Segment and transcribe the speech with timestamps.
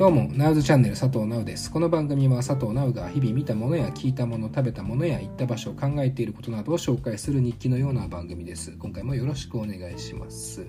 [0.00, 1.70] どうも、ナウズチャンネル佐藤直です。
[1.70, 8.70] この番組は佐藤直が日々見たものや聞いたもの、食べたものや行った場所を、考えていることなどを紹介する日記のような番組です。
[8.78, 10.64] 今回もよろしくお願いします。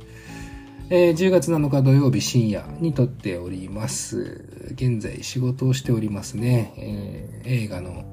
[0.90, 4.44] えー、10月7日土曜日深夜に撮っております。
[4.74, 6.74] 現在仕事をしておりますね。
[6.76, 8.04] えー、映画の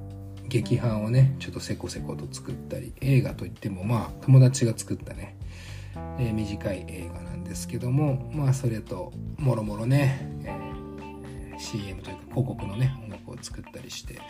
[0.46, 5.36] 劇版をね、ちょっとせこせこと作ったり、映画といってもまあ友達が作ったね、
[6.20, 10.67] えー、短い映画なんですけども、まあそれともろもろね、えー
[11.58, 14.20] CM というか広告のね音楽を作ったりして。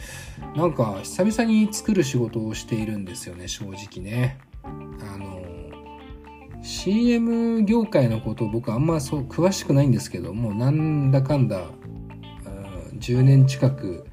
[0.56, 4.38] なんか久々に作る仕事をしているんですよね正直ね。
[4.64, 5.42] あの
[6.62, 11.62] CM 業界のこと僕あんまそう詳しくないんですけどもなんだかんだ
[12.98, 14.06] 10年近く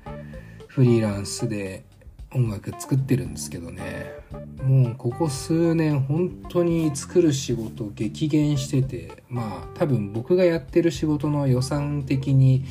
[0.68, 1.86] フリーランスで
[2.34, 4.14] 音楽作ってるんですけどね。
[4.62, 12.66] もうここ数年本当に作る仕事激減しててまあ多分僕がやってる仕事の予算的に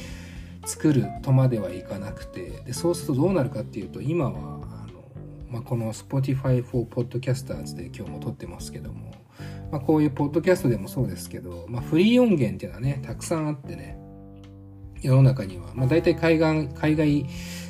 [0.67, 5.05] 作るとまではいかなくてでそうするとどうなるかっていうと今はあの、
[5.51, 9.15] まあ、この Spotify for Podcasters で今日も撮ってますけども、
[9.71, 13.99] まあ、こういうポッドキャストでもそうですけど、まあ、フリー音源っていうのはねたくさんあってね
[15.01, 17.27] 世の中には、まあ、大体海外海外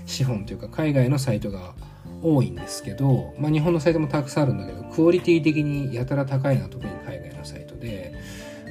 [0.06, 1.74] 資本というか海外のサイトが
[2.22, 8.14] 多いんですけど、まあ、日本のサイトもたくさんあるんだけどクオリティ的にやたら高いのは特に海外のサイトで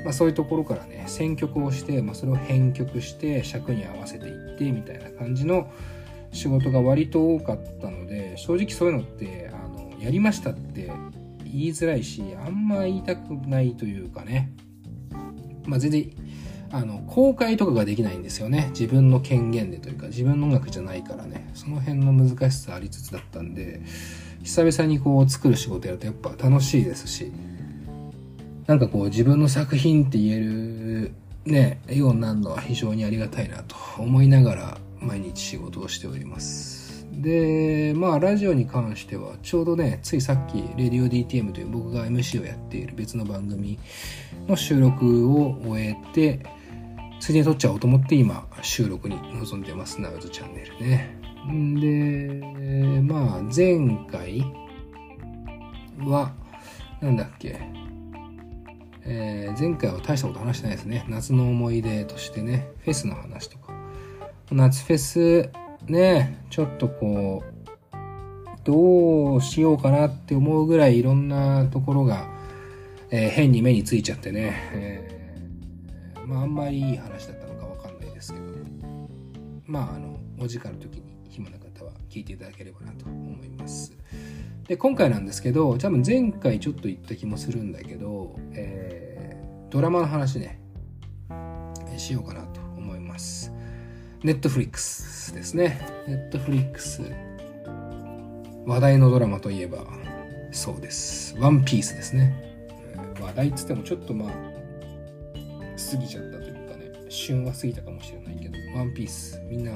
[0.03, 5.71] まあ、そういうところからね選曲をして、まあ、それを編曲して尺に合わせていってみたいな感じの
[6.31, 10.91] 仕事が割と多かったので正直そういうのってあのやりましたって
[11.43, 14.51] 言いづらいしあんま言いたくないというかね、
[15.65, 16.11] まあ、全然
[16.71, 18.69] あの公開とかができないんですよね。
[18.71, 21.47] 自分の権限でというか自分の音楽じゃないからね。
[21.53, 23.81] その辺の難しさありつつだったんで
[24.41, 27.31] 久々にこう作る仕事やるとやっぱ楽しいですし
[28.67, 31.11] なんかこう自分の作品って言える
[31.45, 37.05] ね、ようになるのは非常にありがたいなと思いながら毎日仕事をしております。
[37.11, 43.77] で、まあラジオに関してはちょうどね、ついさっきレディオ DTM という僕が MC をやっている別の番組
[44.47, 46.45] の収録を終えて、
[47.19, 51.17] ついに撮っちゃおうと思って今収録に臨んでます、ナウズチャンネルね。
[51.51, 54.41] んで、まあ前回
[55.99, 56.31] は、
[57.01, 57.59] なんだっけ、
[59.05, 61.05] えー、前回は大したこと話してないですね。
[61.09, 63.73] 夏の思い出としてね、フェスの話とか。
[64.51, 65.49] 夏フェス、
[65.87, 67.53] ね、ちょっとこう、
[68.63, 72.29] どうしようかなって思うぐらいいろんなところが、
[73.09, 78.51] えー、変に目についちゃってね、えー、まああんまりいい話だったのかわかんないですけど、ね
[79.65, 83.91] まああの、お時間の時に暇な方は聞いていただければなと思います。
[84.67, 90.61] で今回なんですけど多分前回ちょっと言った気もするんだけど、えー、ドラマの話ね
[91.97, 93.51] しようかなと思います。
[94.23, 95.79] ネットフリックスですね。
[96.07, 97.01] ネットフリックス
[98.65, 99.85] 話題のドラマといえば
[100.51, 101.35] そうです。
[101.39, 102.33] ワンピースですね。
[103.19, 109.73] 話題っつってもちょっとまあ過ぎちゃったというかね旬は過ぎたかもしれないけどワンピースみんな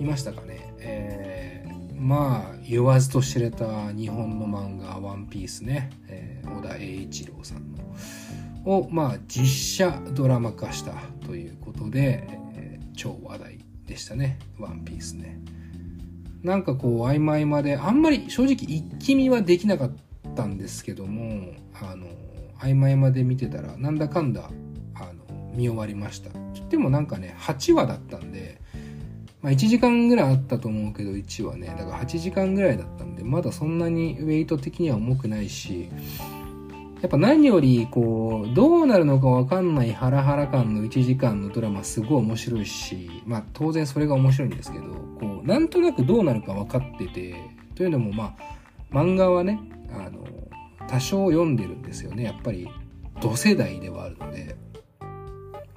[0.00, 0.74] 見ましたかね？
[0.80, 1.21] えー
[2.02, 7.78] まあ言わずと知れた日本の漫画「ワンピースね、えー、小田栄一郎さんの。
[8.64, 10.94] をまあ実写ドラマ化した
[11.26, 12.24] ということで、
[12.54, 15.38] えー、超話題でしたね「ワンピースね。
[16.42, 19.90] なんかこう曖昧まであんまり正直一気見はできなかっ
[20.34, 22.08] たんですけどもあの
[22.58, 24.50] 曖昧まで見てたらなんだかんだ
[24.94, 26.30] あの見終わりました。
[26.68, 28.61] でもなんかね8話だったんで
[29.42, 31.66] まあ、1時間ぐらいあったと思うけど1はね。
[31.76, 35.88] だから8時間ぐらいだったんでまだそんなにウェイト的には重くないし
[37.00, 44.84] やっぱ何よりこうどうなるのか分かんないハラハラ感の1時間のドラマすごい面白いしまあ当然それが面白いんですけど
[45.18, 47.34] こうなんとなくどうなるか分かってて
[47.74, 48.36] というのもま
[48.92, 49.58] あ漫画はね
[49.92, 50.24] あの
[50.88, 52.22] 多少読んでるんですよね。
[52.22, 52.68] やっぱり
[53.20, 54.56] 同世代ではあるので。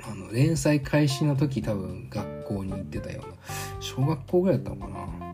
[0.09, 3.35] あの連載開始の時多分学校に行ってたような
[3.79, 5.33] 小学校ぐらいだったのかな。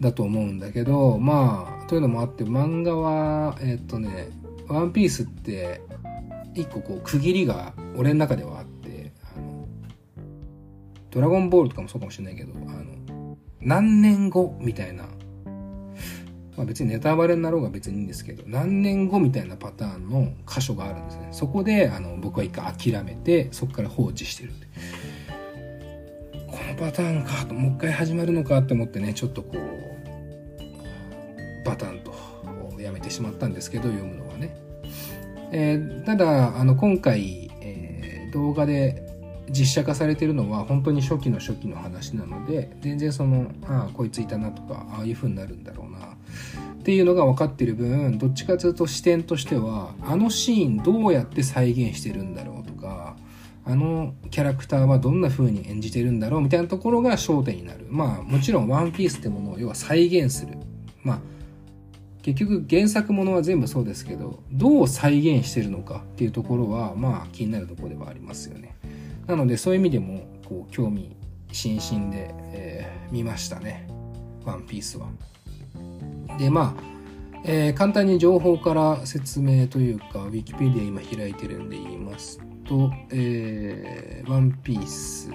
[0.00, 4.30] だと思うんだけどまあというのもあって漫画はえっ、とね
[4.68, 5.80] 「ワンピースって
[6.54, 9.66] 一個こう区切りが俺の中ではあってあの
[11.10, 15.04] 「ドラゴンボール」とかもそうかもしれないけどあの何年後みたいな
[16.58, 21.28] まあ、別にネタバレになろうが別にいいんですけど何年後みたいなパターンの箇所があるんですね。
[21.30, 24.50] そこであの僕は一回諦めてそこから放置してる
[26.48, 29.58] このパターンかともう一回始まるのかって思ってねちょっとこう
[31.64, 32.12] バタンと
[32.80, 34.56] やめてしまったんですけど読むのはね、
[35.52, 39.06] えー、ただあの今回、えー、動画で
[39.50, 46.07] 実写化されてるのは本当に初期の初期の話なので全然そのああこいついたなとかああいう風になるんだろうな
[46.88, 53.14] っていうのが分かってる分どっちかというと視点としてはあのシーンどうやって再現してるんだろうとか
[53.66, 57.84] あのキャラクターはどんな風に演じてるんだろうみたいなところが焦点になる。
[57.90, 60.56] まあもちろん「ワンピースってものを要は再現する。
[61.02, 61.20] まあ
[62.22, 68.78] 結局原作ものは全部そうですけどどう再現してるのかっていうところはまあ気になるところではありますよね。
[69.26, 71.14] なのでそういう意味でもこう興味
[71.52, 73.86] 津々で、えー、見ましたね
[74.46, 75.08] 「ワンピースは。
[76.38, 76.82] でまあ、
[77.44, 85.30] えー、簡単に情報から説明というか Wikipedia 今開いてるんで言いますと「えー、ワンピース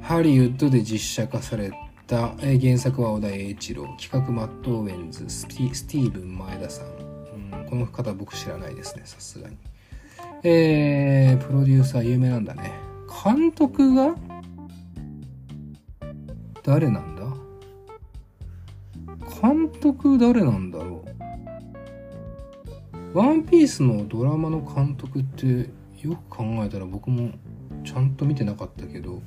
[0.00, 1.70] ハリウッドで実写化され
[2.06, 9.56] た、えー、原作は小田栄一郎企画マット・オーウェンズスティーブン前田さん、うん、この方僕知らないですねさすがに。
[10.42, 12.72] えー、プロデューサー有名なんだね。
[13.24, 14.14] 監督が
[16.62, 17.19] 誰なんだ？
[19.40, 21.04] 監督誰なんだろ
[23.14, 23.18] う？
[23.18, 25.70] ワンピースのドラマの監督って
[26.06, 27.32] よく考えたら僕も
[27.84, 29.22] ちゃんと見てなかったけど。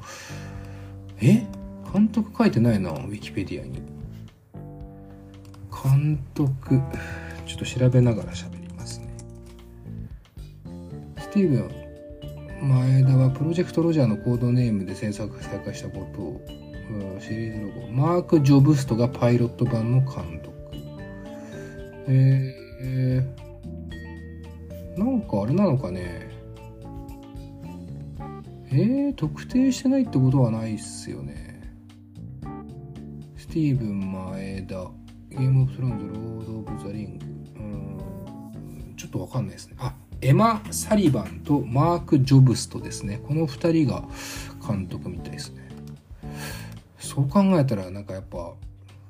[1.19, 1.45] え？
[1.93, 3.81] 監督書いてないなウィキペディアに。
[5.83, 6.79] 監督
[7.45, 9.07] ちょっと調べながら喋りますね。
[11.17, 16.41] スティーブン前田はプロジェクトロジャーのコードネームで制作再開したことを
[17.19, 20.53] シリーズロゴマーク・ジョブストがパイロット版の監督。
[22.07, 23.23] えー、
[24.99, 26.29] なんかあれなのかね。
[28.71, 31.61] えー、特定してないってことはないっすよね。
[33.37, 34.89] スティーブン前田
[35.29, 37.25] ゲームオブスロンズロード・オブ・ザ・リング。
[37.55, 37.59] う
[38.91, 39.75] んちょっとわかんないですね。
[39.79, 43.21] あエマ・サリバンとマーク・ジョブストですね。
[43.27, 44.03] この2人が
[44.65, 45.62] 監督みたいですね。
[47.13, 48.37] そう考えたらなんかやっぱ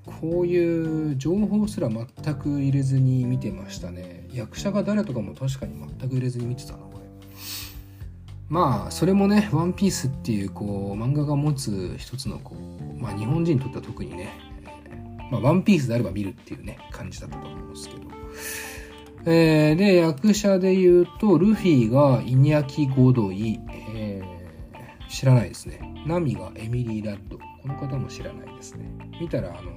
[0.05, 2.05] こういう情報すら全
[2.35, 4.27] く入れずに見てましたね。
[4.33, 7.05] 役者が誰とかも確かに全く入れずに見てたなこれ
[8.49, 14.29] まあそれもね「ワンピースっていうこう漫画が持つ一つのこうまあ日本人にとっては特にね
[15.31, 18.01] まあ、ワンピースであれば見るっていうね感じだったと思うんですけど。
[19.25, 23.57] えー、で役者で言うとルフィがイニャキ・ゴドイ、
[23.95, 25.79] えー、知らないですね。
[26.05, 27.39] ナミがエミリー・ラッド。
[27.63, 28.85] この方も知らないですね。
[29.19, 29.71] 見たらあの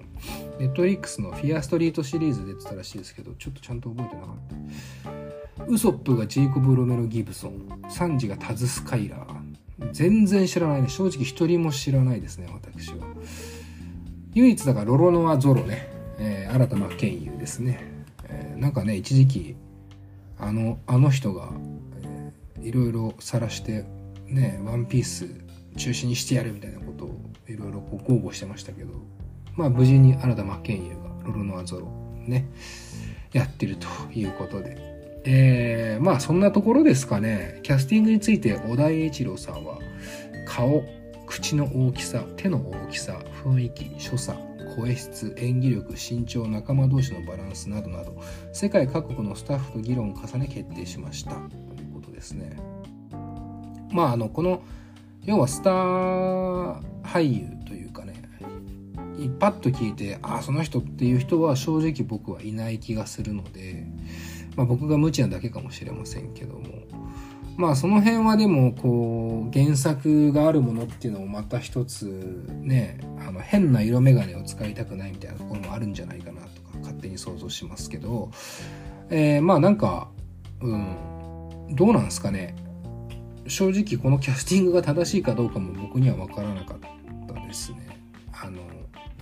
[0.59, 5.65] ネットリックスのフィアストリートシリーズ出てたらしいですけどちょっとちゃんと覚えてなかった。
[5.67, 9.93] ウソップがジェイコブ・ロメロ・ギブソンサンジがタズ・スカイラー。
[9.93, 10.89] 全然知らないね。
[10.89, 13.07] 正直一人も知らないですね私は。
[14.35, 17.81] 唯一だからロロノア・ゾロね、えー、新田真剣佑ですね、
[18.25, 19.57] えー、なんかね一時期
[20.39, 21.51] あのあの人が、
[22.03, 23.87] えー、いろいろ晒して
[24.27, 25.46] ねワンピース
[25.77, 28.93] 中止にしてやるみたいなことをいろいろこう豪語してましたけど、
[29.55, 31.87] まあ無事に新田真剣佑がロロノアゾロ
[32.27, 32.47] ね、
[33.33, 34.97] やってるということで。
[35.29, 37.61] えー、まあそんなところですかね。
[37.63, 39.79] キャスティングについて小田栄一郎さんは、
[40.47, 40.85] 顔、
[41.27, 44.39] 口の大きさ、手の大きさ、雰囲気、所作、
[44.77, 48.17] 声質、演技力、身長、仲間同士のバランスなどなど、
[48.53, 51.33] 世界各国のスタッフと議論を重ね決定しました。
[51.33, 51.41] とい
[51.91, 52.57] うことですね。
[53.91, 54.63] まああの、この
[55.27, 58.15] 要はスター俳優というかね
[59.41, 63.87] パッと聞いてああその人っていう人は正直僕はいない気がするので、
[64.57, 66.65] まあ、僕が無知なだけかもしれませんけども
[67.57, 72.07] まあその辺はでもこう原作があるものっていうのもまた一つ
[72.61, 78.31] ねあの変な色眼鏡を使いたくないみたいなところもあるんじゃないかなとか勝手に想像しますけど、
[79.11, 80.09] えー、まあなんか
[80.61, 80.97] うん
[81.71, 82.55] どうなんですかね。
[83.49, 86.79] 正直このキャスティングが正しいかどうかも僕には分からなかっ
[87.27, 87.99] たですね。
[88.33, 88.61] あの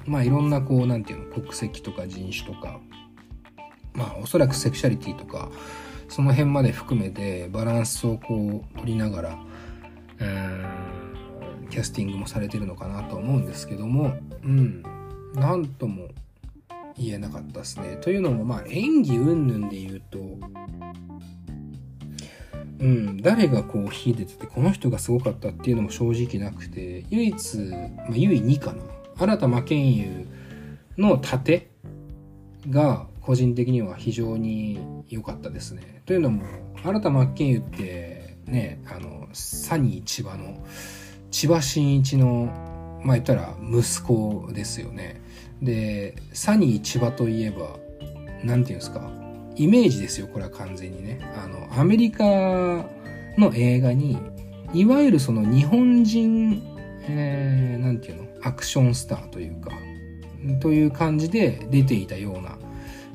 [0.07, 2.81] まあいろんなこう何て言うの国籍とか人種とか
[3.95, 5.51] まあおそらくセクシャリティとか
[6.09, 9.39] その辺まで含めてバランスをこう取りながら、
[10.21, 14.83] えー、キャスティングもされてるのかなと思うんですけどもうん
[15.35, 16.09] なんとも
[16.97, 17.97] 言えなかったですね。
[18.01, 20.19] というのもまあ演技云々で言うと
[22.85, 28.83] うん、誰がこう秀でててこの人がすごかったっていうのも正直なくて唯一、まあ、唯2かな
[29.17, 30.27] 新田真剣佑
[30.99, 31.71] の盾
[32.69, 36.03] が個人的には非常に良かったですね。
[36.05, 36.45] というのも
[36.83, 40.63] 新田真剣佑ってねあのサニー千葉の
[41.31, 42.51] 千葉真一の
[43.03, 45.23] まあ言ったら息子ですよね。
[45.63, 47.79] でサニー千葉といえば
[48.43, 49.24] 何て言うんですか？
[49.57, 51.21] イメージですよこれは完全にね。
[51.43, 54.19] あのアメリカの映画に
[54.73, 56.63] いわゆるその日本人、
[57.03, 58.25] えー、なんていうの？
[58.43, 59.71] アクションスターというか、
[60.61, 62.59] という感じで出ていたような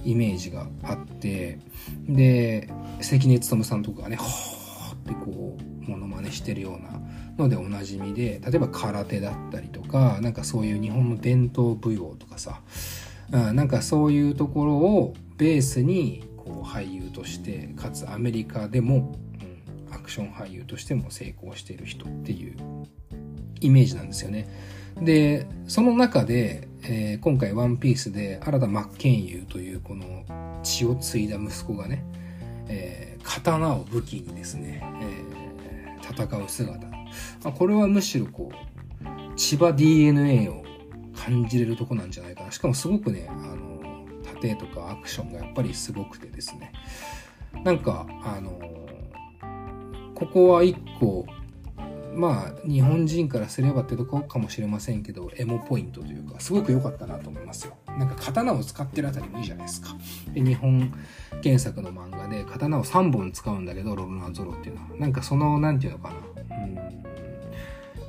[0.03, 1.59] イメージがあって、
[2.07, 2.67] で、
[2.99, 6.99] 関根勤さんとかがね、ほーってこう、モノマネしてるような
[7.37, 12.61] のでおなじみで、例えば空手だったりとか、なんかそういう日本の伝統舞踊とかさ、
[13.31, 19.15] うん、なんかそういうところをベースにこう俳優としてかつアメリカでも、
[19.87, 22.57] うん、アクション俳優としても成功している人っていう
[23.61, 24.47] イメージなんですよね。
[24.99, 30.25] でその中で、えー、今回「ワンピースで新田真剣佑というこの
[30.63, 32.03] 血を継いだ息子がね、
[32.67, 36.97] えー、刀を武器にですね、えー、戦う姿、ま
[37.45, 40.65] あ、これはむしろこう千葉 DNA を
[41.15, 43.68] 感じれるとこなんじゃないかなしかもすごくねあの
[44.41, 46.71] 盾とかアクションがやっぱりすごくてですね。
[47.63, 48.59] なんかあの
[50.15, 51.25] ここは一個
[52.13, 57.77] まあ日本人からすればってとこかもしれませんけどエモポイントというかすごく良かったなと思いますよ。
[57.97, 59.95] なんか刀を使ってるあたりもいいじゃないですか。
[60.33, 60.93] で日本
[61.43, 64.87] 原作の漫画で刀を3本使うんだけどロロナゾロっていうのは。
[64.97, 66.13] なんかその何て言うのか
[66.49, 66.57] な。
[66.57, 67.03] うん。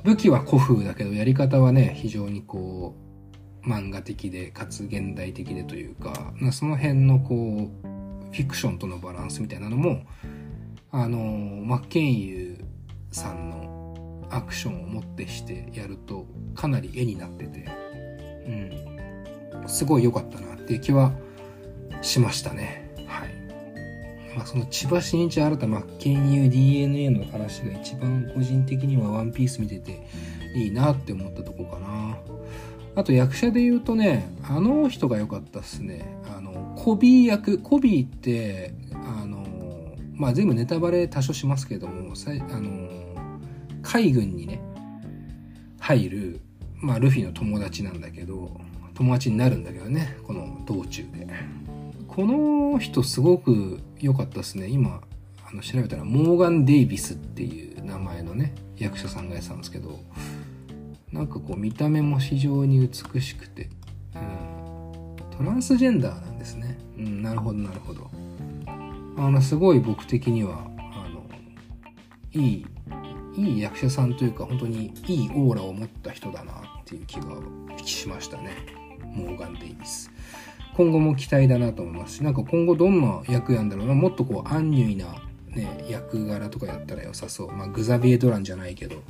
[0.03, 3.10] 武器は古風だけどやり方はね非常にこう
[3.63, 7.91] 漫画的でかつ現代的でというかその辺のこう
[8.31, 10.01] フィクションとのバランスみたいなのも
[10.91, 16.25] あのマッケンユーさんのアクションをもってしてやると
[16.55, 17.67] かなり絵になってて、
[18.47, 21.11] うん、すごい良かったなっていう気は
[22.01, 22.89] しましたね。
[23.07, 24.35] はい。
[24.35, 30.07] まあその千葉真一新た真剣佑 DNA の話が一番個人的にはワンピース見てて
[30.55, 32.17] いいなって思ったとこかな。
[32.95, 36.17] あと役者で言うとね、あの人が良かったっすね。
[36.35, 39.45] あの、コビー役、コビーって、あの、
[40.13, 42.89] まあ全部ネタバレ多少しますけども、あの、
[43.81, 44.61] 海軍にね、
[45.79, 46.41] 入る、
[46.75, 48.59] まあ、ルフィの友達なんだけど、
[48.93, 51.27] 友達になるんだけどね、この道中で。
[52.07, 54.67] この人すごく良かったですね。
[54.67, 55.01] 今、
[55.49, 59.99] あの調べたら、モーガン・デイビスっていう名前のね、役者さんがやってたんですけど、
[61.11, 63.69] なんかこう見た目も非常に美しくて、
[64.15, 66.77] うん、トランスジェンダーなんですね。
[66.97, 68.09] うん、なるほど、なるほど。
[69.17, 71.23] あの、すごい僕的には、あの、
[72.33, 72.65] いい
[73.35, 77.37] いい役者さんというか本当にいいオーラを持った人だなっていう気が
[77.83, 78.51] しましたね
[79.03, 80.11] モーガン・デイビス
[80.75, 85.15] 今後も期待だなと思いますしなんか今後どんな役やんだろうなもっとこうアンニュイな
[85.55, 87.51] ね、役柄とかやったら良さそう。
[87.51, 89.03] まあ、グザビエ・ドランじゃないけど、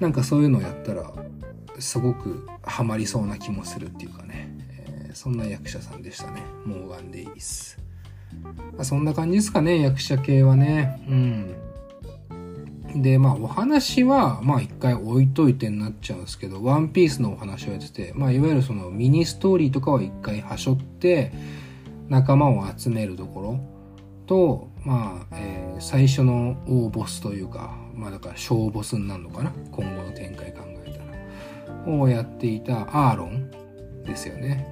[0.00, 1.12] なんかそういうのをやったら、
[1.78, 4.54] すごくハマりそうな気もするっていうかね、
[4.86, 6.42] えー、そんな役者さんでしたね。
[6.64, 7.78] モーガン・デイビス。
[8.74, 11.02] まあ、そんな感じですかね、役者系はね。
[11.08, 11.54] うん。
[12.94, 21.32] で、まあお話は、まあ一回置いといてになっちゃうんですけど、ワンピースのお話をやってて、まあいわゆるそのミニストーリーとかは一回はしょって、
[22.08, 23.60] 仲間を集めるところ
[24.26, 29.52] と、まあ、えー、最初の大ボスというか、まあだから小ボスになるのかな？
[29.70, 30.98] 今後の展開考えた
[31.86, 31.96] ら。
[31.96, 33.50] をやっていたアーロン
[34.04, 34.66] ですよね。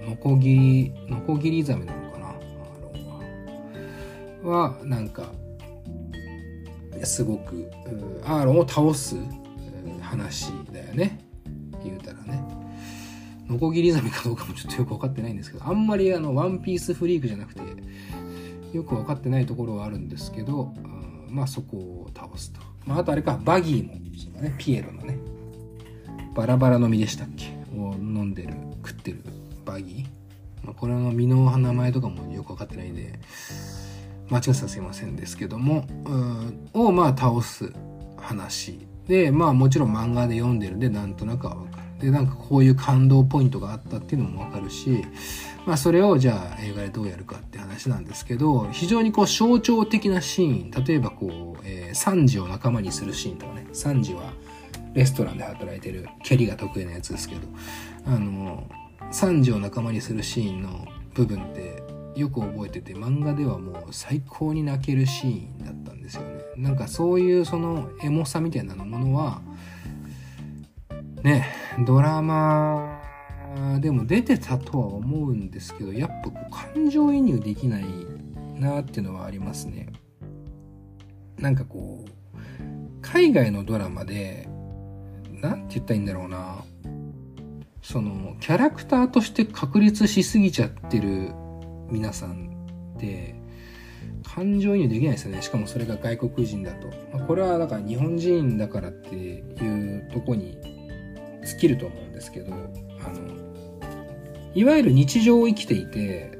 [0.00, 2.28] あの、ノコギリ、ノコギリザメなのかな？
[2.28, 2.36] アー
[2.82, 2.92] ロ
[4.44, 4.70] ンは。
[4.70, 5.30] は、なんか、
[7.02, 7.70] すごく
[8.24, 9.16] アーロンを倒す
[10.02, 11.18] 話だよね
[11.82, 12.44] 言うたらね
[13.48, 17.62] ノコギリザメかどうかもちょっとよく分かってないんですけどあんまりあのワンピースフリークじゃなくて
[18.72, 25.18] よく分かってないところはあるんですけどうんまあそこを倒すと、まあ、あとあれかバギーもそうねピエロのね
[26.34, 27.46] バラバラの実でしたっけ？
[27.76, 29.22] を飲んでる食ってる
[29.64, 33.18] バギー、まあ、これの実の名前とかもよく分かってないんで
[34.28, 35.84] 間違ってたらすいませんですけども、
[36.72, 37.72] をまあ倒す
[38.16, 41.79] 話で、まあもちろん漫画で読んでるんでなんとなくはわかる。
[42.00, 45.04] で、なんかこういう感動ポイントがあったっていうのもわかるし、
[45.66, 54.32] まあそれをじゃあ映画でどうやるかって話なんですけど、非常にこう象徴的なシーン、例えばこう、えー、サンジを仲間にするシーンとかね、サンジは
[54.94, 57.42] レストランで働いてる蹴りが得意なやつですけど、
[58.06, 58.68] あの、
[59.10, 61.82] サンジを仲間にするシーンの部分って
[62.16, 66.40] よく覚えてて漫画ではもう最高に泣けるシーンだったんですよね。
[66.56, 69.42] なんかそういうそのエモさみたいなものは
[71.22, 71.46] ね
[71.86, 73.00] ドラマ
[73.80, 76.30] でも出てたとは思うんですけどやっぱ
[76.72, 77.84] 感情移入できない
[78.54, 79.92] なっていうのはありますね
[81.38, 82.10] なんかこう
[83.02, 84.48] 海外のドラマで
[85.32, 86.64] 何て言ったらいいんだろうな
[87.82, 91.32] そのキャラクターとして確立しすぎちゃってる
[91.90, 92.50] 皆さん
[92.96, 93.34] って
[94.22, 95.42] 感情移入できないですよね。
[95.42, 96.88] しかもそれが外国人だと。
[97.12, 100.56] まあ、これはだから日本人だからっていうとこに
[101.44, 103.30] 尽きると思うんですけど、あの、
[104.54, 106.38] いわゆる日常を生きていて、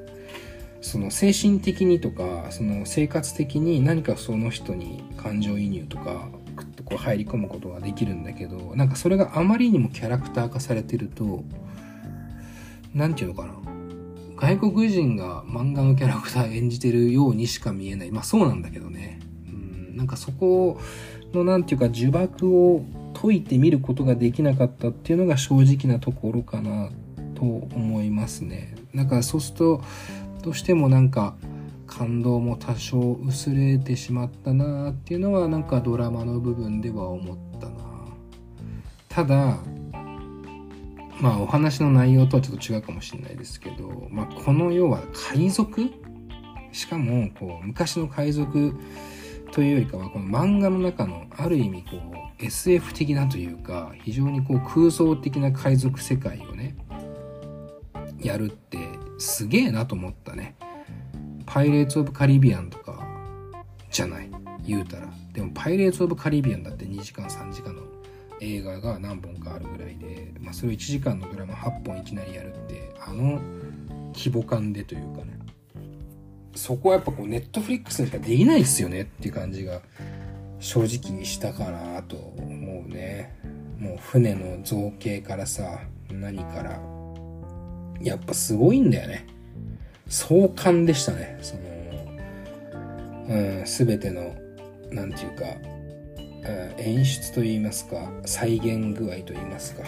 [0.80, 11.44] その精神的にとか、その生活的に何かその人に感情移入とか、ぐっとこう入り込むことができるんだけど、なんかそれがあまりにもキャラクター化されてると、
[12.94, 13.54] なんていうのかな。
[14.36, 18.10] 外国人が漫画のキャラクター演じてるようにしか見えない。
[18.10, 19.20] まあそうなんだけどね。
[19.46, 20.80] うん、なんかそこ
[21.34, 22.82] のなんていうか呪縛を
[23.14, 26.90] 解いてみることができなかったっていうのが正直なところかな
[27.34, 28.74] と思いますね。
[28.92, 29.82] なんかそうすると、
[30.42, 31.34] どうしてもなんか
[31.86, 37.74] 感動も多少薄れてしまったなっていうのはなんかドラマの部分では思ったな。
[39.08, 39.58] ただ、
[41.20, 45.02] まあお話の内容とはちょっと違うかもしれないですけど、まあこの要は
[45.34, 45.90] 海賊？
[46.72, 48.74] しかもこう昔の海賊
[49.52, 56.76] というよりかはこの漫画の中のある意味こう SF 的なというか非常にこう空想的な海賊世界をね
[58.18, 58.78] やるって
[59.18, 60.56] すげえなと思ったね。
[61.46, 63.06] パイレーツ・オブ・カリビアンとか
[63.90, 64.30] じゃない。
[64.64, 65.08] 言うたら。
[65.32, 67.82] でもパイレーツ・オブ・カリビアンだって2時間3時間の
[68.40, 73.40] 映画が何本かあるぐらいで、まあ、それを1時間のドラマ8本いきなりやるってあの
[74.14, 75.39] 規模感でというかね
[76.54, 79.80] そこはやっぱこうネットフリックスにしかできないっすよねっていう感じが
[80.58, 83.34] 正直にしたかなと思うね。
[83.78, 85.80] もう船の造形からさ
[86.10, 86.80] 何から。
[88.02, 89.26] やっぱすごいんだよね。
[90.08, 91.38] 壮観でしたね。
[91.42, 91.60] その
[93.28, 94.34] うん全ての
[94.90, 95.44] 何て言うか
[96.78, 99.82] 演出といいますか再現具合といいますか、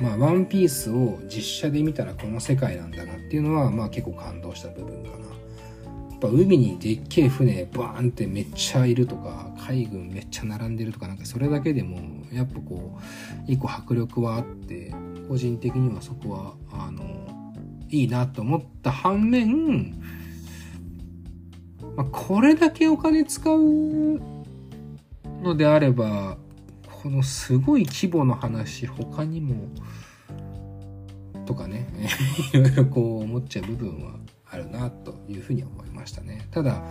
[0.00, 5.26] まあワンピースを実写で見たらこの世界なんだなっていうのはまあ結構感動した部分かな。
[6.22, 11.98] ぱ海にでっけえ船バーンってめっちゃいるとか海軍めっちゃ並んでるとかなんかそれだけでも
[12.32, 14.94] やっぱこう一個迫力はあって
[15.28, 17.02] 個人的にはそこはあの
[17.88, 20.00] いいなと思った反面
[21.94, 24.18] まあ、これだけお金使う
[25.42, 26.38] のであれば
[27.02, 29.68] このすごい規模の話他にも
[31.44, 31.86] とかね
[32.54, 34.21] いろいろこう思っちゃう部分は
[34.52, 36.46] あるなというふうに思いましたね。
[36.50, 36.82] ただ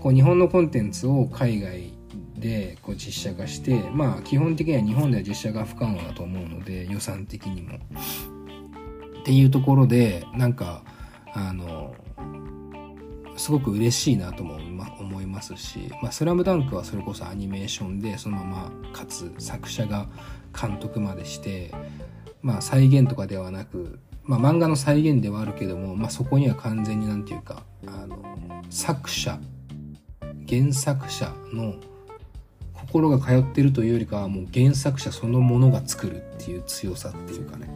[0.00, 1.92] こう日本のコンテンツを海外
[2.36, 7.78] でこう実写化してまあ基本的には日本では実写が不可能だと思うので予算的にも。
[9.20, 10.82] っていうところでなんか
[11.32, 11.94] あの
[13.36, 14.56] すごく嬉しいなとも
[15.00, 20.08] 思いますし「まあ、スラムダンクはそれこそアニメーションでそのままかつ作者が
[20.58, 21.72] 監督までして、
[22.42, 28.16] まあ、再現とかではなく、まあ、漫画の再現ではあるけども、まあ、そこには完全に何て言うかあの
[28.70, 29.38] 作者
[30.48, 31.74] 原作者の
[32.72, 37.68] 心が通ってるというよりかはもう原作者そのものが作るっていう強さっていうかね。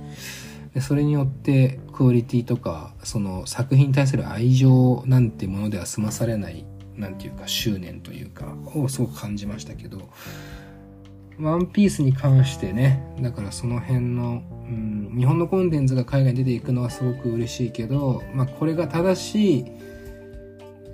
[0.75, 10.11] でそれによってクオリティとかその作品に対する愛情なんてものでは済まされないなんていうか執念というかをすごく感じましたけど
[11.41, 19.65] ワンピースに関してねだからその辺の、うん、日本のコンテンツが海外に出ていくのはすごく嬉しいけど、まあ、これが正しい、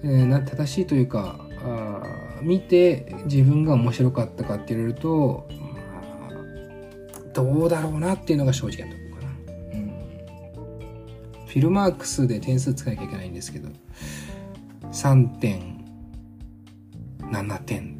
[0.02, 2.02] えー、な正しいというかあ
[2.42, 5.56] 見て自分が面白かったかって言われると、ま
[6.28, 6.32] あ、
[7.32, 9.28] どうだろうなっていうのが正直なところかな、
[9.78, 9.88] うん、
[11.46, 13.70] フィルマークスで点数つかなきゃいけないんですけど
[14.92, 17.93] 3.7点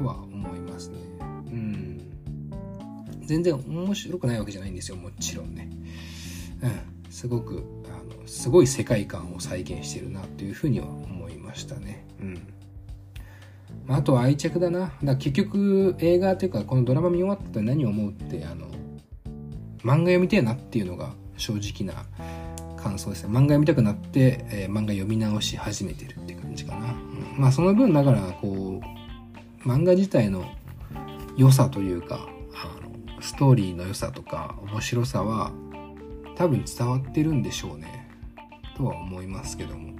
[0.00, 0.98] とは思いますね。
[1.20, 2.00] うん。
[3.22, 5.68] 全然面白くないわけじゃないんですよもちろんね。
[6.62, 7.12] うん。
[7.12, 12.06] すごくあのすごい世界観を再現してるなというふうには思いましたね。
[12.20, 12.40] うん。
[13.88, 14.92] あとは愛着だな。
[15.04, 18.66] だ結局映画っていうかこのドラマ見終わったら何を思うってあの
[19.82, 22.04] 漫画読みてえなっていうのが正直な
[22.76, 23.30] 感想ですね。
[23.30, 28.69] 漫画読みたくなって、えー、漫画読み直し始めてるって感じかな、うん、まあその分だからこう
[29.60, 30.44] 漫画自体の
[31.36, 35.52] 良さというかあのストーリーの良さとか面白さは
[36.36, 38.08] 多分伝わってるんでしょうね。
[38.76, 39.90] とは思いますけども。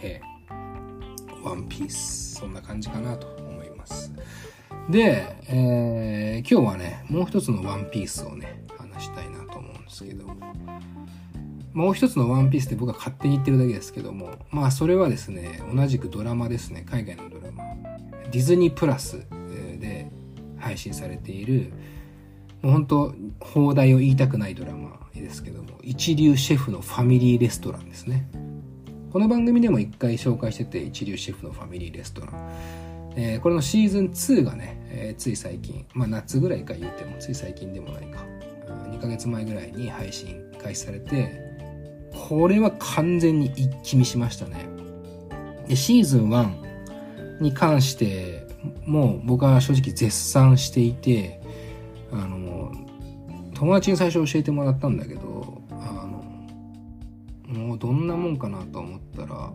[0.00, 4.12] えー、ワンピースそんな感じかなと思います。
[4.88, 10.28] で、えー、今日はねもう一つのワンピースをね話したいなと思うんですけど。
[11.74, 17.62] もう一つのワンピースって僕は勝手に言ってるだけですけども、まあそれはですね、同じくドラマですね、海外のドラマ。
[18.30, 19.18] ディズニープラス
[19.78, 20.10] で
[20.58, 21.72] 配信されている、
[22.62, 28.28] もう本当、放題を言いたくないドラマですけども、一流シェフのファミリーレストランですね。
[29.12, 38.20] この番組でも一回紹介してて一流シェフのファミリーレストラン、えー、これのシーズン2がね、えー、つい最近まあ夏ぐらいか言うてもつい最近でもないか。
[38.90, 41.40] 2ヶ月前ぐらいに配信開始されて
[42.28, 44.68] これは完全に一気見しましたね。
[45.66, 46.67] でシーズン1
[47.40, 48.46] に関して
[48.86, 51.40] もう僕は正直絶賛していて
[52.12, 52.72] あの
[53.54, 59.50] 友達に最初教えてもらったんだけどあのもうどんなもんかなと思ったら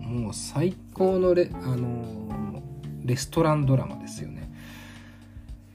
[0.00, 2.62] もう最高のレあの
[3.04, 4.46] レストランドラマですよね。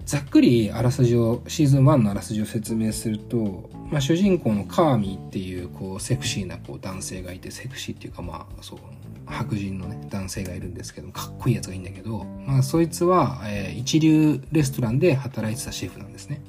[0.05, 8.79] ざっくりあらすじをシーズン1のあらすじを説明すると、まあ、主人公のカーミーっていうこうセクシーなこう男性がいてセクシーっていうかまあそう
[9.31, 16.41] 白人のね男性がいるんですけどかっこいいやつがいいんだけど、まあ、そいつは、えー、一流レストランで働いてたシェフなんですね。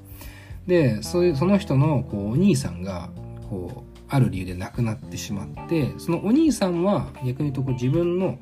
[0.66, 3.11] でそその人のこうお兄さんが
[3.51, 8.38] こうある理由で亡くなってしまってそのお兄さんは逆に言うとこう自分の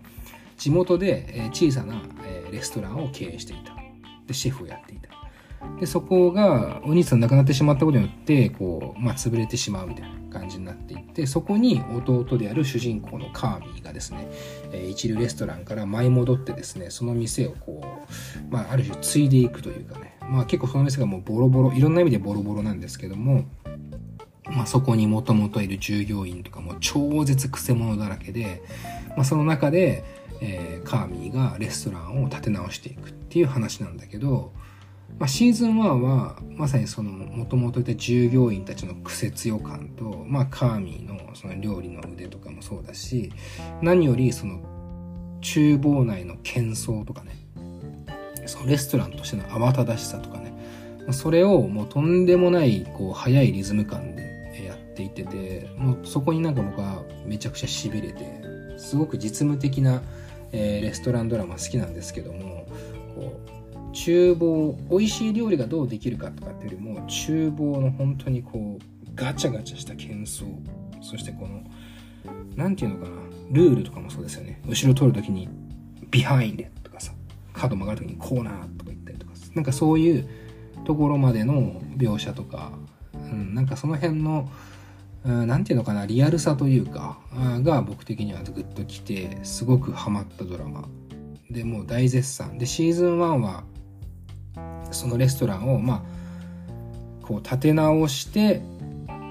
[0.61, 2.03] 地元で、小さな、
[2.53, 3.75] レストランを経営していた。
[4.27, 5.00] でシェフをやっていた。
[5.79, 14.29] でそこがお兄さん亡くなってしまったことによってこう、まあ、潰れてしまうみたいな感じになっていってそこに弟である主人公のカーミーがですね、
[14.73, 23.45] え、一流レストランから舞い戻ってですねその店をこう、まあ、ある種継いでいくというかね、まあ、結構その店がもうボロボロいろんな意味でボロボロなんですけども
[24.51, 28.63] まあ、そこにもともといる従業員とかも超絶くせ者だらけで、
[29.11, 30.05] まあ、その中で、
[30.41, 34.53] えー、カーミーがレストランを立て直していくっていう話なんだけど、
[35.19, 43.33] まあ、シーズン1はまさにそのもともといた従業員たちの癖強感と、まあ、カーミーのその料理の腕とかもそうだし
[43.83, 44.61] 何よりその
[45.41, 47.37] 厨房内の喧騒とかね
[48.47, 50.51] そのレストランとしての慌ただしさとかね
[51.13, 60.03] それをもうとんでもないこう速いリズム感でやっていっててもうそこになんか僕はめちゃくちゃしびれてすごく実務的な、
[60.53, 62.67] え、レストランドラマ好きなんですけども
[63.15, 63.60] こう
[63.93, 70.47] 厨房美味しい料理がどうできるかとかっていうよりも厨房の本当にこうガチャガチャした喧騒
[71.03, 71.63] そしてこの
[72.57, 73.17] 何て言うのかな
[73.51, 74.61] ルールとかもそうですよね。
[74.67, 75.49] 後ろ通る時に
[76.11, 77.13] ビハインデとかさ
[77.53, 80.29] 角曲がる時にコーナーとか言ったりとかなんかそういう
[80.85, 82.73] ところまでの描写とか、
[83.15, 84.49] うん、なんかその辺の
[85.25, 90.89] 何て言うのかなリアルさというかが僕的にはグッときてすごくハマったドラマ。
[91.51, 92.59] でもう大絶賛。
[92.59, 93.65] でシーズン1は
[94.91, 98.63] そのレストランをまあこう立て直して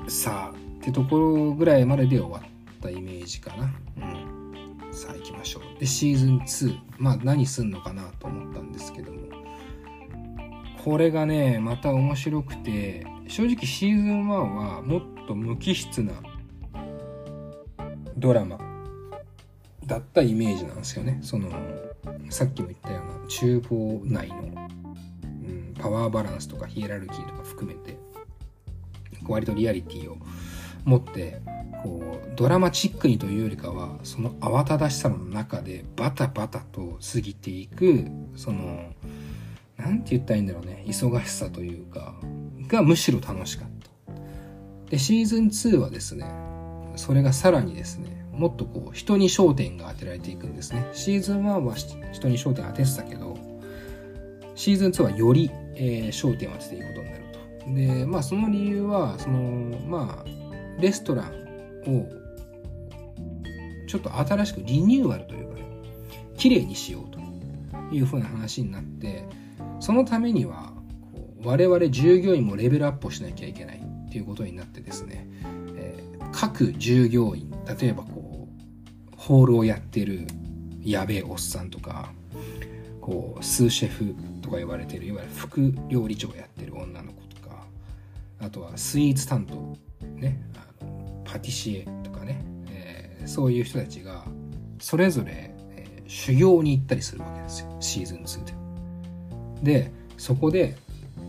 [0.07, 3.73] さあってところぐらいまでで終わったイメージかな。
[3.97, 5.79] うん、さあ行きましょう。
[5.79, 9.19] でシーズン2まあ何すんのかなと思ったんですけども
[10.83, 16.13] これがねまた面白くて正直シーズン1はもっと無機質な
[18.17, 18.57] ドラマ
[19.85, 21.19] だったイメージなんですよね。
[21.21, 21.49] その
[22.29, 24.69] さっきも言ったような厨房内の
[25.79, 27.97] パワーバランスとかヒエラルキーとか含めて
[29.27, 30.17] 割とリアリティを
[30.85, 31.41] 持って
[31.83, 38.93] こうドラマチックにというよりかはその慌ただしさの中でバタバタと過ぎていくその
[39.77, 42.15] 何て言ったらいいんだろうね忙しさというか
[42.67, 43.89] がむしろ楽しかった。
[44.89, 46.25] でシーズン2はですね
[46.95, 50.87] それがさらにですねもっとこう人に焦点が当てられていくんですね。
[50.93, 53.37] シーズン1は人に焦点当ててたけど
[54.55, 57.99] シーズン2はよりえー、焦点を当てていくことになると。
[57.99, 61.29] で、まあその理由は、その、まあ、レストラン
[61.87, 62.07] を
[63.87, 65.65] ちょっと新しくリニューアルというかね、
[66.37, 67.19] 綺麗にしようと
[67.95, 69.23] いうふうな話になって、
[69.79, 70.73] そのためには、
[71.43, 75.25] 我々従業員もレベルアップをしなきゃいけないっていうことになってですね、
[75.75, 80.27] えー、各従業員、例えばこう、ホールをやってる
[80.81, 82.11] やべえおっさんとか、
[83.09, 87.65] こう、スーシェフとか言われてるいわゆる副料理長をやってる女の子とか
[88.39, 94.25] あとはスイーツ担当ねあのパティシエとかね、えー、そういう人たちが
[94.79, 98.43] それぞれ、えー、修行に行ったりするわけですよシーズン2
[99.63, 99.83] で。
[99.83, 100.75] でそこで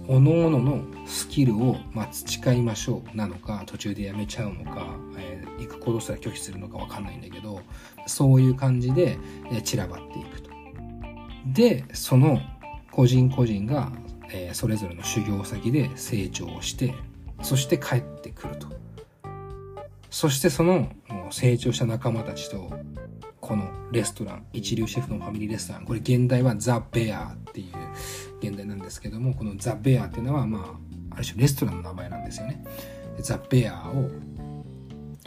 [0.07, 7.61] 各々のスキルを、まあ、培いましょうなのか途中でやめちゃうのか、えー、行くことすら拒否するのか分かんないんだけど
[8.07, 9.19] そういう感じで、
[9.53, 10.39] え、散らばっていく。
[11.46, 12.40] でその
[12.90, 13.92] 個人個人が、
[14.31, 16.94] えー、それぞれの修行先で成長して
[17.42, 18.68] そして帰ってくると
[20.11, 20.90] そしてその
[21.31, 22.70] 成長した仲間たちと
[23.40, 30.79] このレストラン一流シェフのファミリーレストランこれ現代はザ・ベアっていう現代なんですけどもこのザ・ベアっていうのはま
[31.12, 32.62] あある種レストランの名前なんですよね
[33.20, 34.11] ザ・ベアを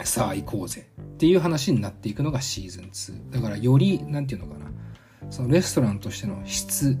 [0.04, 3.30] さあ行こうぜっていう話になっていくのがシーズン2。
[3.32, 4.63] だからより、なんていうのかな。
[5.30, 6.98] そのレストランとしての質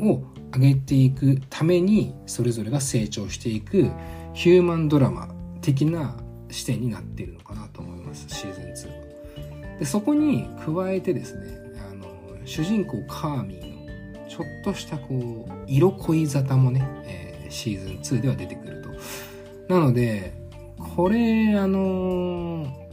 [0.00, 3.90] を上げていくために、それぞれが成長していく
[4.34, 5.28] ヒューマンドラマ
[5.60, 6.16] 的な
[6.50, 8.90] 視点になっているのかなと思います、シーズン
[9.74, 11.58] 2で、そこに加えてですね、
[11.90, 12.06] あの、
[12.44, 19.74] 主人公カーミーのちょっとしたこう、色恋沙汰もね、えー、シーズン2では出てくると。
[19.74, 20.34] なので、
[20.94, 22.85] これ、あのー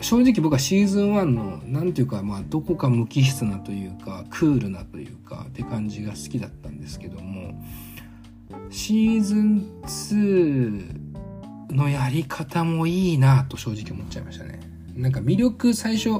[0.00, 7.60] 正直僕はシーズン1の何ていうかまあどこか無機質なというかクールなというかって感じが好きだったんですけども
[8.70, 14.60] シーズン2のやり方もいいなと正直思っちゃいましたね。
[14.94, 16.10] なんか魅力最初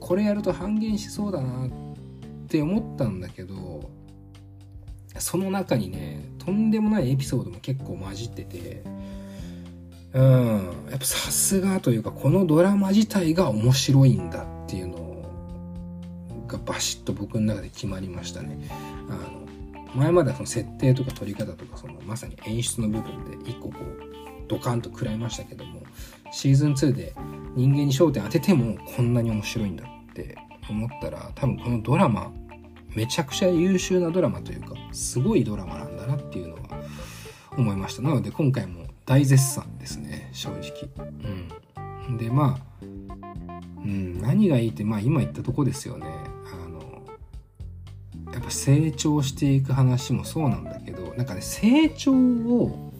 [0.00, 1.70] これやると半減しそうだなっ
[2.48, 3.90] て思ったんだけど
[5.18, 8.82] その中にねとんでもないエピソードも結構混じってて
[10.14, 15.22] うん、やっぱさすがというか、このドラマ自体が面白いんだっていうの
[16.46, 18.56] がバシッと僕の中で決まりましたね。
[19.08, 24.14] あの、前まではその設定とか撮り方とか、そのまさに演出の部分で一個こう、
[24.46, 25.82] ドカンと食らいましたけども、
[26.30, 27.12] シーズン2で
[27.56, 30.38] 人間に焦点当ててもこんなに面白いんだって
[30.70, 32.32] 思ったら、多分このドラマ、
[32.94, 36.60] めちゃくちゃ優秀なドラマというか、すごいドラマなんだなっていうのは
[37.56, 38.02] 思いました。
[38.02, 40.88] なので今回も大絶賛ですね正直。
[42.08, 42.16] うん。
[42.18, 42.84] でまあ
[43.84, 46.06] うん何がいいってまあ今言ったとこですよね。
[46.06, 47.02] あの
[48.32, 52.92] やっぱ成長していく話もそうなんだけどなんかね成長を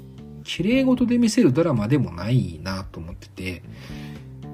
[0.44, 3.62] 綺麗事で見せるドラマでもないなと思ってて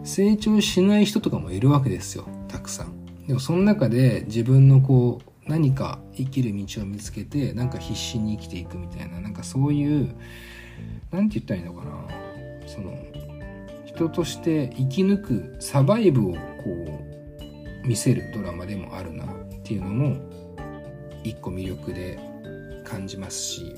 [0.05, 3.27] 成長しない人とかもいるわけですよたくさん。
[3.27, 10.15] でもその中で自分のこう何か生きる道を見つけてなんか必死に生きていくみたいななんかそういう
[11.11, 11.91] 何て言ったらいいのかな。
[12.67, 12.97] その
[13.85, 16.39] 人として生き抜くサバイブをこ
[17.85, 19.29] う見せるドラマでもあるなっ
[19.63, 20.17] ていうのも
[21.25, 22.19] 一個魅力で
[22.85, 23.75] 感じますし、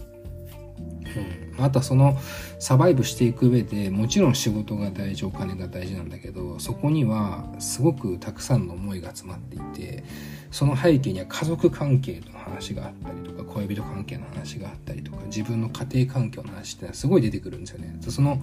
[1.57, 2.16] うん、あとはその
[2.59, 10.05] サバイブしていく上でもちろん仕事が大事お金が大事なんだけどそこにはすごくたくさんの思いが詰まっていて
[10.51, 17.97] その背景には家族関係の話があったりとか恋人関係の話があったりとか自分の家庭環境の話ってのはすごい出てくるんですよね。
[18.01, 18.40] その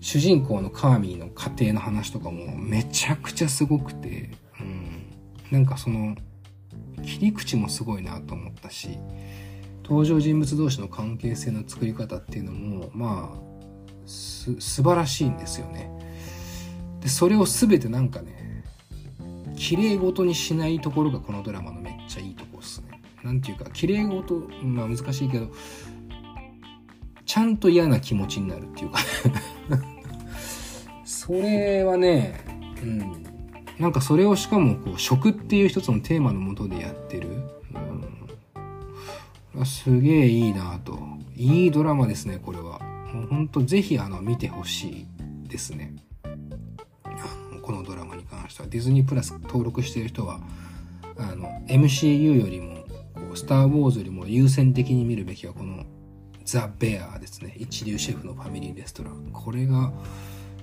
[0.00, 5.06] 主人公のカーミーの家庭の話とかもめちゃくちゃすごくて、うん、
[5.50, 6.14] なんかその
[7.02, 8.98] 切り口もすごいなと思ったし
[9.84, 15.90] 登場人物同士の関係性の作り方っていうのもまあす素晴らしいんですよね。
[17.00, 18.64] でそれを全てなんかね
[19.56, 23.00] 綺麗事にしないところがこのドラマのめっちゃいいとこっすね。
[23.22, 25.48] なんていうか、綺麗事、まあ難しいけど、
[27.24, 28.98] ちゃんと嫌な気持ちになるっていうか
[31.04, 32.44] それはね、
[32.82, 33.24] うん。
[33.78, 37.53] なんかそれをしかもこう食っていう一つのテーマのもとでやってる。
[39.64, 40.98] すげえいいなと。
[41.36, 42.80] いいドラマですね、これは。
[43.12, 45.94] もうほんとぜひあの見てほしいですね。
[47.64, 50.38] このドラマに関してはディズニープラス登録している人は
[51.16, 55.84] あの MCU よりも「こうスター・ウォーズ」よりも優先的に見るべきはこの
[56.44, 59.94] 「ザ・ベア」ですね一流シェフのファミリーレストランこれが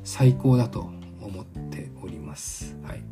[0.03, 3.03] 最高だと思っておりますはい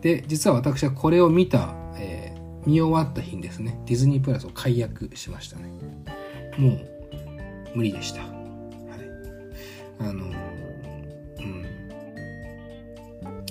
[0.00, 2.33] で実は私はこれを見た、えー、
[2.66, 3.80] 見終わった日にですね。
[3.86, 5.70] ディズニープラスを解約しましたね。
[6.58, 6.80] もう
[7.74, 8.22] 無理でした。
[8.22, 8.30] はい。
[10.00, 10.32] あの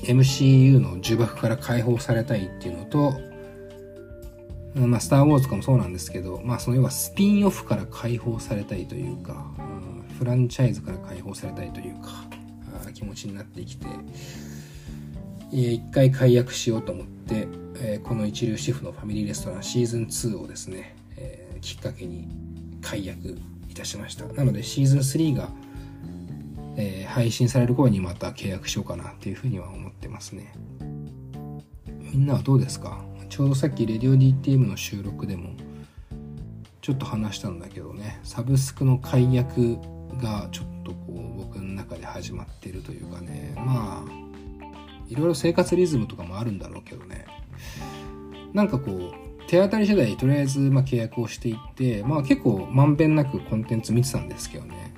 [0.03, 3.13] MCU の呪縛から解放されたいっていうのと、
[4.75, 12.09] まあ、スター・ウォーズとかもそうなんですけど、まあ、その要はスピンオフから解放されたいというか、うん、フランチャイズから解放されたいというか、
[12.93, 13.85] 気持ちになってきて、
[15.51, 22.27] 一回解約しようと思って、え、この一流シェフのファミリーレストランシーズン2をですね、え、きっかけに
[22.81, 23.37] 解約
[23.69, 24.25] いたしました。
[24.25, 25.49] なのでシーズン3が
[26.75, 30.53] え、配信される頃にまた契約しようかなっていうふうには思ってますね。
[31.99, 33.05] みんなはどうですか？
[33.29, 35.51] ちょうどさっきレディオ DTM の収録でも
[36.81, 39.77] ちょっと話したんだけどね、サブスクの解約
[40.21, 44.22] がちょっとこう僕の中で始まってるというかね、まあ、
[45.13, 47.27] いろいろ生活リズムとかもあるんだろうけどね、
[48.51, 49.13] なんかこう、
[49.47, 54.93] 手当たり次第とりあえずま契約をしていって、まあ結構まんべんなくコンテンツ見てたんですけどね、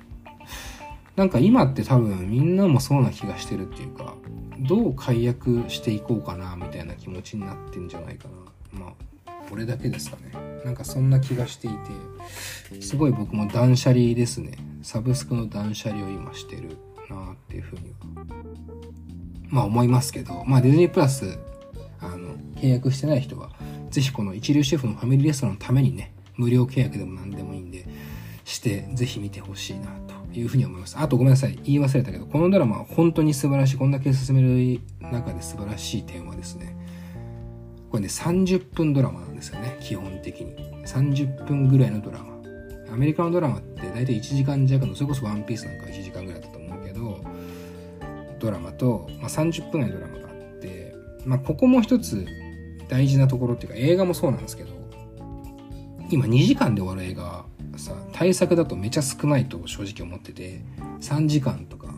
[1.16, 4.14] なんか今って多分みんなもそうな気がしてるっていうか、
[4.60, 8.28] どう解約していこうかなみたいな気持ちになってんじゃないか
[8.72, 8.80] な。
[8.80, 8.94] ま
[9.26, 10.32] あ、これだけですかね。
[10.64, 11.70] なんかそんな気がしてい
[12.70, 14.52] て、すごい僕も断捨離ですね。
[14.80, 16.78] サブスクの断捨離を今してる。
[17.08, 18.24] なっていうふうには
[19.48, 21.38] まあ思いますけどまあディズニープラス
[22.00, 23.50] あの契約してない人は
[23.90, 27.86] ぜひこの一流シェフのファミリーレストランのためにね無料契約でも何でもいいんで
[28.44, 30.96] してぜひ見てほしいなというふうに思います。
[30.98, 31.58] あとごめんなさい。
[31.64, 33.76] 言い忘れたけどこのドラマは本当に素晴らしい。
[33.76, 36.76] こんだけ進める中で素晴らしい点はですね
[37.90, 40.54] これね30分ドラマなんですよね基本的に。
[40.84, 42.36] 30分ぐらいのドラマ。
[42.92, 47.20] アメリカのドラマって大体1時間弱のそれこそワンピースなんか1時間ぐらいだったと思うけど
[48.46, 52.24] ドラマと、まあ、30分ぐらいのドラマがあってまあここも一つ
[52.88, 54.70] 大事なところっていうか映画もそうなんですけど
[56.10, 57.44] 今2時間で終わる映画
[57.76, 60.60] さ対策だとめちゃ少ないと正直思ってて
[61.00, 61.88] 3時間とか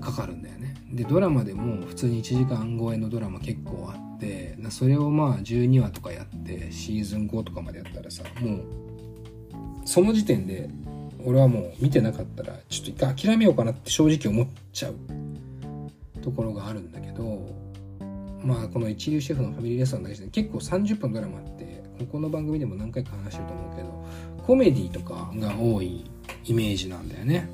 [0.00, 0.74] かかるんだよね。
[0.90, 8.62] でドラマでも普通に1時間超えのドラマ結構あってそれをまあ12話とかやってシーズン5とかまでやったらさもう
[9.84, 10.68] その時点で
[11.24, 14.94] 俺はもう見てなかったらちょっと一回諦めようかなって正直思っちゃう。
[16.18, 17.48] ところがあるんだけど
[18.42, 26.04] まあこの一流シェフのファミリーレストランだけで結構30分ドラマってここの番組でも何回か話してると思うけどコメディとかが多い
[26.44, 27.50] イメージなんだよね。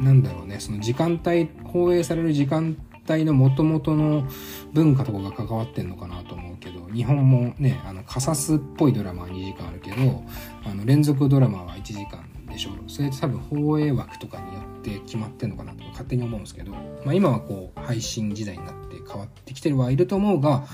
[0.00, 2.76] なんだろうねその時間帯放映される時間
[3.10, 4.28] 帯の元々の
[4.72, 10.22] 文化とかが関わってんのかなと思うけど日本もねあのカサスっぽいドラマは2時間あるけど
[10.64, 12.70] あの連続ドラマは1時間でしょ。
[12.86, 15.72] それ多分放映枠とかによって決まってんのかな？
[15.72, 20.64] とか勝手に思うんですけど、まあ、今はこう配信時代になって変わってきてるはいると思うが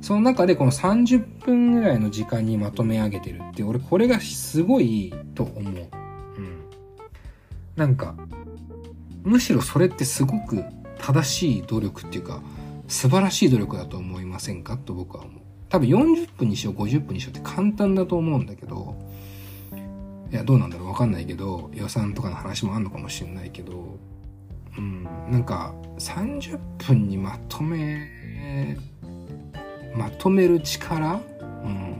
[0.00, 5.72] その中でこの30分ぐらいの時間にまとめ上げてるって俺これがすごいと思う。
[6.36, 6.64] うん。
[7.76, 8.14] なんか
[9.22, 10.62] むしろそれってすごく
[10.98, 12.42] 正しい努力っていうか
[12.88, 14.76] 素晴らしい努力だと思いませんか？
[14.76, 15.40] と僕は思う。
[15.70, 18.94] 多分40分にしよう50分にしようって簡単だと思うんだけど
[20.34, 24.00] いやどうなんだろうわかんないけど予算とかの話もあんのかもしれないけど
[24.76, 28.76] うんなんか30分にまとめ
[29.96, 31.20] まとめる力？
[31.38, 31.94] うん。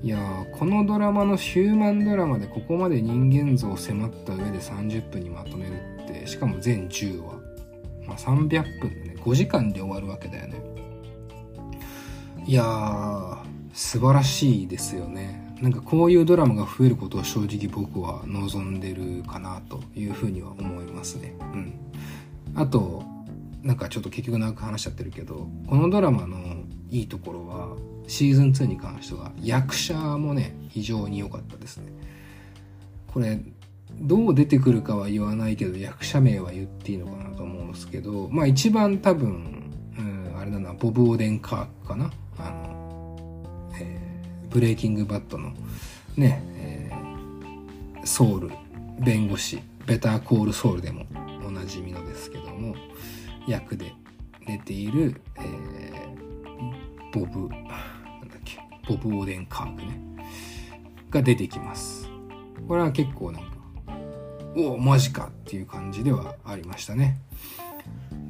[0.00, 5.72] いやこのドラマのヒューマンドラマでここまで人間像を迫った上で30分にまとめる
[6.04, 7.32] ってしかも全10話、
[8.06, 9.16] まあ、300分でね。
[9.18, 10.62] 5時間で終わるわけだよね。
[12.46, 13.38] いやー
[13.72, 15.39] 素晴らしいですよね。
[15.60, 21.34] なんかこういうドラマが増えることを正直僕は望んでるかなというふうには思いますね。
[21.52, 21.74] うん。
[22.54, 23.02] あと
[23.62, 26.38] なんかちょっと結局長く話しちゃってるけどこのドラマの
[26.90, 31.92] いいところはシーズン2に関しては役者もね非常に良かったですね。
[33.08, 33.38] これ
[34.00, 42.10] どう出てくるかは言わないけど役者名は言っていいのかなと思うんですけどまあ一番多分、うん、あれだなボブ・オーデン・カークかな、
[44.50, 45.52] ブレイキングバットの
[46.16, 48.50] ね、えー、ソウル
[48.98, 51.06] 弁護士ベターコールソウルでも
[51.46, 52.74] おなじみのですけども
[53.46, 53.92] 役で
[54.46, 57.70] 出ている、えー、ボブなんだ
[58.36, 58.58] っけ
[58.88, 60.00] ボブ・オーデン・カークね
[61.10, 62.08] が出てきます。
[62.68, 63.50] これは結構なんか
[64.56, 67.18] おおマジかっていう感じではありましたね。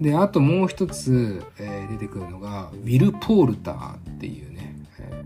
[0.01, 5.25] であともう一つ、えー、出てくるのがウィル・ポールターっていうね、え、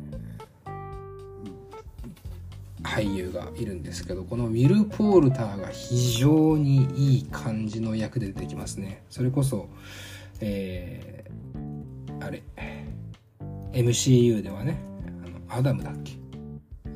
[2.85, 9.03] 俳優がいるんですけどこのウィル・ポールターが非常にいい感じの役で出てきますね。
[9.11, 9.68] それこそ
[10.40, 12.42] えー、あれ
[13.73, 14.79] MCU ではね
[15.25, 16.12] あのアダムだっけ？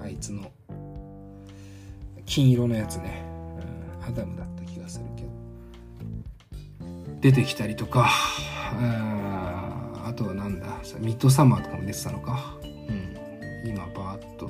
[0.01, 0.51] あいつの
[2.27, 3.25] 金色のやつね。
[4.07, 5.29] アダムだった気がするけど。
[7.21, 10.67] 出てきたりとかああとはなんだ
[11.01, 14.49] ミッドサマーとかも出てたのか、うん、今バーッと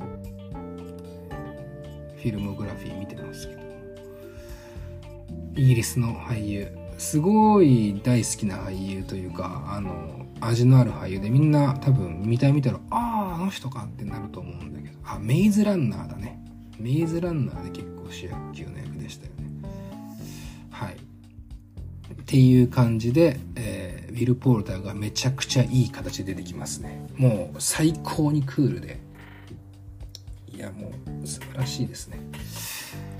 [2.18, 3.62] フィルモグラフィー見てますけど
[5.56, 16.40] イギリスの俳優すごい大好きな俳優というかあの味のある俳優でみんな多分見たい見たらあああの人かってなると思うんだけどあメイズランナーだね
[16.78, 19.48] メイズランナーで結構主役級の役でしたよね
[20.78, 20.94] はい。
[20.94, 27.04] っていう感じで、えー、ウィル・ポルターがめちゃくちゃいい形で出てきますね。
[27.16, 29.00] もう最高にクールで。
[30.54, 32.18] いや、もう素晴らしいですね。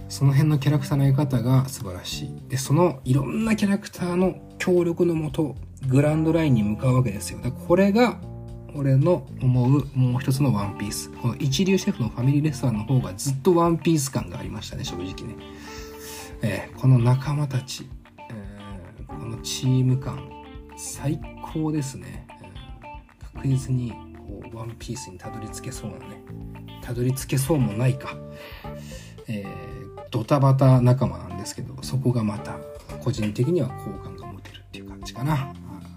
[0.08, 2.42] その辺のキャラクターの描き方が素晴らしい。
[2.48, 5.54] で、そのいろんなキャラクターの協力のもと、
[5.86, 7.38] グランドラインに向かうわけですよ。
[7.38, 8.20] だからこれが、
[8.74, 11.10] 俺の思うもう一つのワンピース。
[11.10, 15.36] この一流シェフのファミリーレストランの方がずっとワンピース感がありましたね、正直ね。
[16.42, 17.88] えー、この仲間たち、
[18.30, 20.30] えー、このチーム感
[20.76, 21.20] 最
[21.52, 26.22] 高ですね、えー、確実にこうワンピースにたどり着けそうなね
[26.88, 28.16] たどり着けそうもないか、
[29.26, 29.48] えー、
[30.10, 32.56] ドタバタ仲間なんですけどそこがまた
[33.04, 35.52] 個人的には好感が持てるっていう感じかな。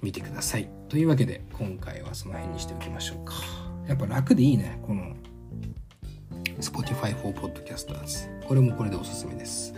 [0.06, 0.70] 見てください。
[0.88, 3.34] というわけで、今回はその辺にしておきましょうか。
[3.88, 5.16] やっぱ楽でいいね、この
[6.60, 8.46] Spotify for Podcasters。
[8.48, 9.74] これもこれでおすすめです。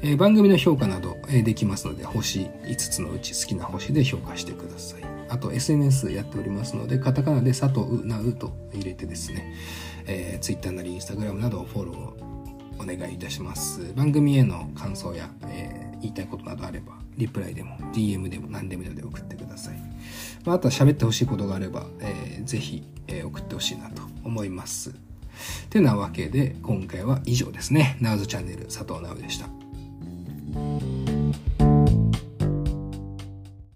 [0.00, 5.02] えー、番組の評価など、え、できますので、星5つのうち好きな星で評価してください。
[5.28, 9.54] あと SNS やっておりますので、カタカナで佐藤うなうと入れてですね、
[10.06, 13.92] えー、Twitter なり Instagram などをフォローお願いいたします。
[13.94, 19.76] 番組への感想や、えー、言いたいことなどあれば、リプライでも DM でも何でもいいので送ってください。
[20.44, 24.94] まあ、あとは喋ってほしいことがあれば、えー、ぜひ、えー、送ってほしいなと思います。
[25.70, 27.96] てなわけで、今回は以上ですね。
[28.00, 31.05] ナウズチャンネル佐藤直でした。